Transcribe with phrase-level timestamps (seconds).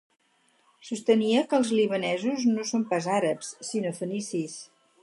[0.87, 4.63] Sostenia que els libanesos no són pas àrabs, sinó fenicis.